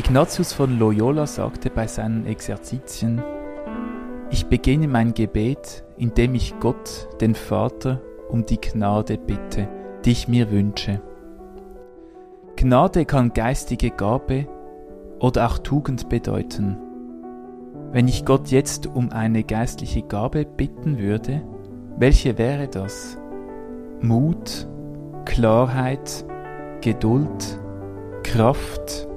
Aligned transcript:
Ignatius 0.00 0.54
von 0.54 0.78
Loyola 0.78 1.26
sagte 1.26 1.68
bei 1.68 1.86
seinen 1.86 2.24
Exerzitien, 2.24 3.20
ich 4.30 4.46
beginne 4.46 4.88
mein 4.88 5.12
Gebet, 5.12 5.84
indem 5.98 6.34
ich 6.34 6.58
Gott, 6.58 7.06
den 7.20 7.34
Vater, 7.34 8.00
um 8.30 8.46
die 8.46 8.58
Gnade 8.58 9.18
bitte, 9.18 9.68
die 10.06 10.12
ich 10.12 10.26
mir 10.26 10.50
wünsche. 10.50 11.02
Gnade 12.56 13.04
kann 13.04 13.34
geistige 13.34 13.90
Gabe 13.90 14.46
oder 15.18 15.46
auch 15.46 15.58
Tugend 15.58 16.08
bedeuten. 16.08 16.78
Wenn 17.92 18.08
ich 18.08 18.24
Gott 18.24 18.48
jetzt 18.48 18.86
um 18.86 19.12
eine 19.12 19.44
geistliche 19.44 20.00
Gabe 20.00 20.46
bitten 20.46 20.98
würde, 20.98 21.42
welche 21.98 22.38
wäre 22.38 22.68
das? 22.68 23.18
Mut, 24.00 24.66
Klarheit, 25.26 26.24
Geduld, 26.80 27.60
Kraft, 28.22 29.09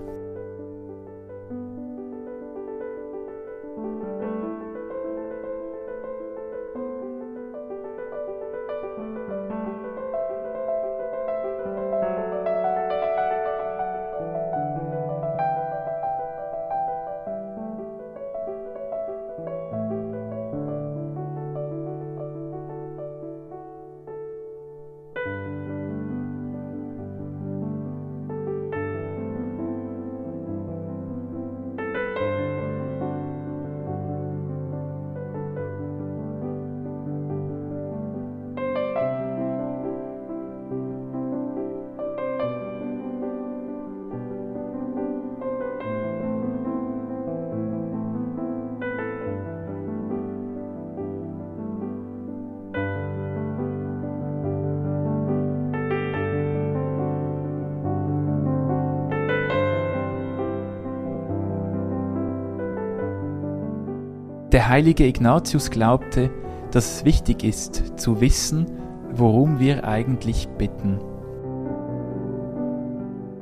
Der 64.53 64.69
heilige 64.69 65.07
Ignatius 65.07 65.71
glaubte, 65.71 66.29
dass 66.69 66.97
es 66.97 67.05
wichtig 67.05 67.43
ist, 67.43 67.99
zu 67.99 68.21
wissen, 68.21 68.67
worum 69.11 69.59
wir 69.59 69.83
eigentlich 69.83 70.47
bitten. 70.47 70.99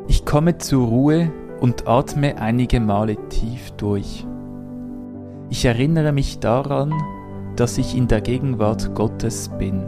Ich 0.08 0.26
komme 0.26 0.58
zur 0.58 0.88
Ruhe 0.88 1.30
und 1.60 1.86
atme 1.86 2.38
einige 2.40 2.80
Male 2.80 3.18
tief 3.28 3.72
durch. 3.72 4.26
Ich 5.50 5.66
erinnere 5.66 6.14
mich 6.14 6.40
daran, 6.40 6.94
dass 7.58 7.78
ich 7.78 7.94
in 7.94 8.08
der 8.08 8.22
Gegenwart 8.22 8.96
Gottes 8.96 9.50
bin. 9.60 9.84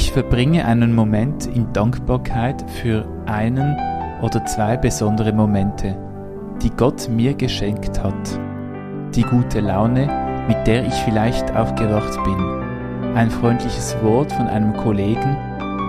Ich 0.00 0.12
verbringe 0.12 0.64
einen 0.64 0.94
Moment 0.94 1.44
in 1.46 1.74
Dankbarkeit 1.74 2.64
für 2.70 3.04
einen 3.26 3.76
oder 4.22 4.42
zwei 4.46 4.78
besondere 4.78 5.30
Momente, 5.30 5.94
die 6.62 6.70
Gott 6.70 7.10
mir 7.10 7.34
geschenkt 7.34 8.02
hat. 8.02 8.40
Die 9.14 9.24
gute 9.24 9.60
Laune, 9.60 10.08
mit 10.48 10.66
der 10.66 10.86
ich 10.86 10.94
vielleicht 10.94 11.54
aufgewacht 11.54 12.18
bin, 12.24 13.14
ein 13.14 13.30
freundliches 13.30 13.94
Wort 14.02 14.32
von 14.32 14.46
einem 14.46 14.74
Kollegen, 14.74 15.36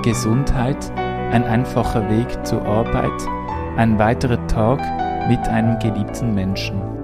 Gesundheit, 0.03 0.91
ein 1.31 1.45
einfacher 1.45 2.09
Weg 2.09 2.45
zur 2.45 2.65
Arbeit, 2.65 3.27
ein 3.77 3.97
weiterer 3.97 4.45
Tag 4.47 4.81
mit 5.29 5.47
einem 5.47 5.79
geliebten 5.79 6.35
Menschen. 6.35 7.00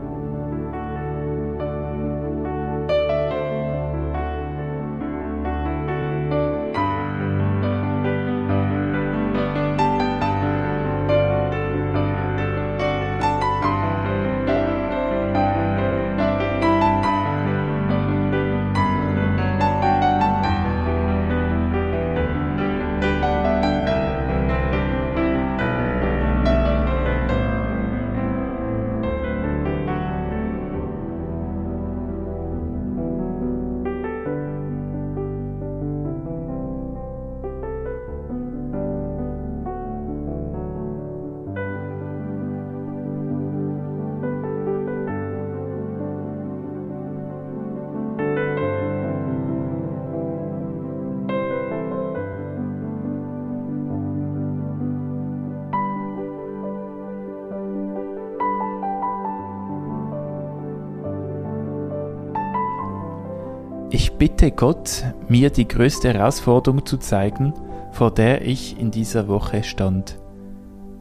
Ich 63.89 64.11
bitte 64.13 64.51
Gott, 64.51 65.05
mir 65.29 65.49
die 65.49 65.65
größte 65.65 66.13
Herausforderung 66.13 66.85
zu 66.85 66.97
zeigen, 66.97 67.53
vor 67.91 68.11
der 68.11 68.45
ich 68.45 68.77
in 68.77 68.91
dieser 68.91 69.29
Woche 69.29 69.63
stand. 69.63 70.19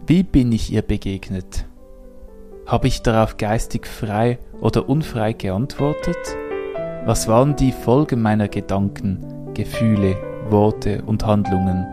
Wie 0.06 0.22
bin 0.22 0.52
ich 0.52 0.72
ihr 0.72 0.82
begegnet? 0.82 1.66
Habe 2.64 2.86
ich 2.86 3.02
darauf 3.02 3.38
geistig 3.38 3.88
frei 3.88 4.38
oder 4.60 4.88
unfrei 4.88 5.32
geantwortet? 5.32 6.16
Was 7.04 7.26
waren 7.26 7.56
die 7.56 7.72
Folgen 7.72 8.22
meiner 8.22 8.46
Gedanken, 8.46 9.52
Gefühle, 9.52 10.16
Worte 10.48 11.02
und 11.06 11.26
Handlungen? 11.26 11.86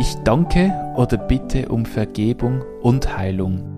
Ich 0.00 0.16
danke 0.24 0.72
oder 0.96 1.16
bitte 1.16 1.68
um 1.68 1.86
Vergebung 1.86 2.64
und 2.82 3.16
Heilung. 3.16 3.77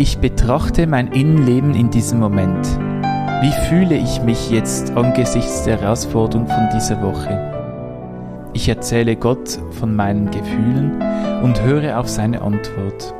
Ich 0.00 0.16
betrachte 0.16 0.86
mein 0.86 1.08
Innenleben 1.08 1.74
in 1.74 1.90
diesem 1.90 2.20
Moment. 2.20 2.66
Wie 3.42 3.52
fühle 3.68 3.98
ich 3.98 4.22
mich 4.22 4.50
jetzt 4.50 4.92
angesichts 4.96 5.64
der 5.64 5.78
Herausforderung 5.78 6.46
von 6.46 6.70
dieser 6.72 7.02
Woche? 7.02 8.48
Ich 8.54 8.66
erzähle 8.66 9.14
Gott 9.14 9.58
von 9.72 9.94
meinen 9.94 10.30
Gefühlen 10.30 11.02
und 11.42 11.60
höre 11.60 12.00
auf 12.00 12.08
seine 12.08 12.40
Antwort. 12.40 13.12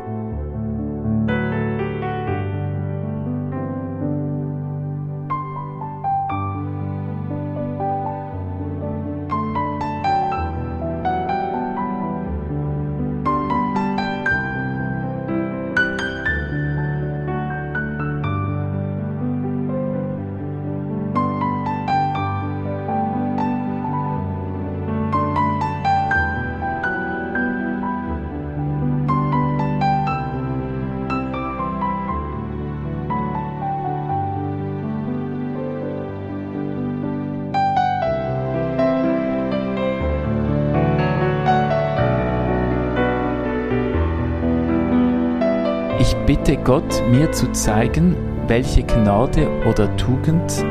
Bitte 46.30 46.56
Gott, 46.58 47.02
mir 47.10 47.32
zu 47.32 47.50
zeigen, 47.50 48.14
welche 48.46 48.84
Gnade 48.84 49.48
oder 49.68 49.96
Tugend, 49.96 50.64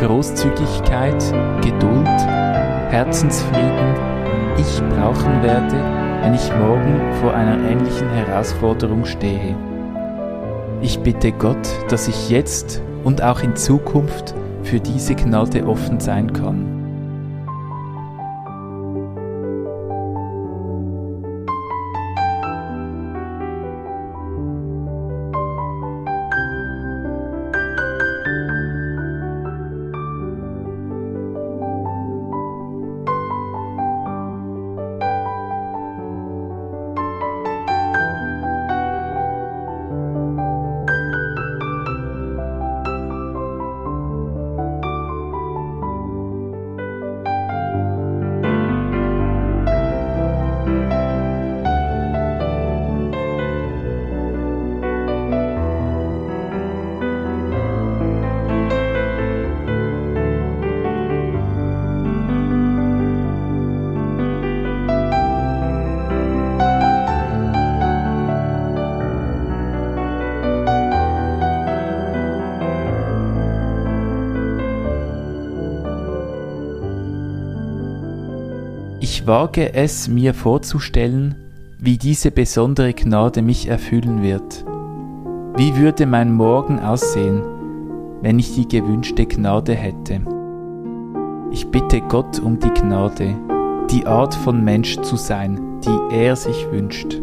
Großzügigkeit, 0.00 1.22
Geduld, 1.62 2.08
Herzensfrieden 2.88 3.94
ich 4.56 4.80
brauchen 4.96 5.42
werde, 5.42 5.76
wenn 6.22 6.32
ich 6.32 6.50
morgen 6.58 7.12
vor 7.20 7.34
einer 7.34 7.58
ähnlichen 7.70 8.08
Herausforderung 8.08 9.04
stehe. 9.04 9.54
Ich 10.80 10.98
bitte 11.00 11.30
Gott, 11.32 11.68
dass 11.90 12.08
ich 12.08 12.30
jetzt 12.30 12.80
und 13.04 13.22
auch 13.22 13.42
in 13.42 13.54
Zukunft 13.54 14.34
für 14.62 14.80
diese 14.80 15.14
Gnade 15.14 15.66
offen 15.66 16.00
sein 16.00 16.32
kann. 16.32 16.81
Ich 79.22 79.28
wage 79.28 79.72
es 79.72 80.08
mir 80.08 80.34
vorzustellen, 80.34 81.36
wie 81.78 81.96
diese 81.96 82.32
besondere 82.32 82.92
Gnade 82.92 83.40
mich 83.40 83.68
erfüllen 83.68 84.20
wird. 84.20 84.64
Wie 85.56 85.76
würde 85.76 86.06
mein 86.06 86.32
Morgen 86.32 86.80
aussehen, 86.80 87.40
wenn 88.20 88.40
ich 88.40 88.56
die 88.56 88.66
gewünschte 88.66 89.24
Gnade 89.26 89.76
hätte? 89.76 90.22
Ich 91.52 91.68
bitte 91.68 92.00
Gott 92.00 92.40
um 92.40 92.58
die 92.58 92.70
Gnade, 92.70 93.36
die 93.92 94.06
Art 94.06 94.34
von 94.34 94.64
Mensch 94.64 95.00
zu 95.02 95.14
sein, 95.14 95.80
die 95.82 96.16
er 96.16 96.34
sich 96.34 96.68
wünscht. 96.72 97.22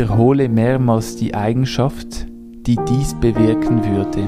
Wiederhole 0.00 0.48
mehrmals 0.48 1.16
die 1.16 1.34
Eigenschaft, 1.34 2.26
die 2.64 2.78
dies 2.88 3.12
bewirken 3.20 3.84
würde. 3.84 4.26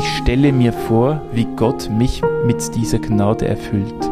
Ich 0.00 0.08
stelle 0.16 0.52
mir 0.52 0.72
vor, 0.72 1.22
wie 1.32 1.46
Gott 1.54 1.88
mich 1.96 2.22
mit 2.44 2.74
dieser 2.74 2.98
Gnade 2.98 3.46
erfüllt, 3.46 4.10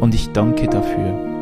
und 0.00 0.12
ich 0.12 0.32
danke 0.32 0.66
dafür. 0.66 1.33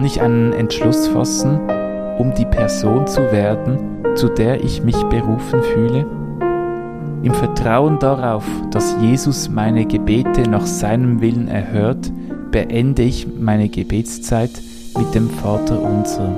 Kann 0.00 0.06
ich 0.06 0.22
einen 0.22 0.54
Entschluss 0.54 1.08
fassen, 1.08 1.60
um 2.16 2.32
die 2.32 2.46
Person 2.46 3.06
zu 3.06 3.20
werden, 3.32 3.76
zu 4.14 4.30
der 4.30 4.64
ich 4.64 4.82
mich 4.82 4.96
berufen 4.96 5.62
fühle? 5.62 6.06
Im 7.22 7.34
Vertrauen 7.34 7.98
darauf, 7.98 8.46
dass 8.70 8.96
Jesus 9.02 9.50
meine 9.50 9.84
Gebete 9.84 10.48
nach 10.48 10.64
seinem 10.64 11.20
Willen 11.20 11.48
erhört, 11.48 12.10
beende 12.50 13.02
ich 13.02 13.26
meine 13.38 13.68
Gebetszeit 13.68 14.52
mit 14.96 15.14
dem 15.14 15.28
Vater 15.28 15.78
unser. 15.82 16.32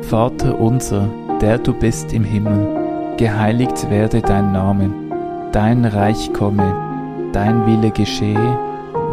Vater 0.00 0.58
unser, 0.58 1.10
der 1.42 1.58
du 1.58 1.74
bist 1.74 2.14
im 2.14 2.24
Himmel, 2.24 3.14
geheiligt 3.18 3.90
werde 3.90 4.22
dein 4.22 4.50
Name, 4.50 4.88
dein 5.52 5.84
Reich 5.84 6.32
komme, 6.32 6.74
dein 7.34 7.66
Wille 7.66 7.90
geschehe, 7.90 8.58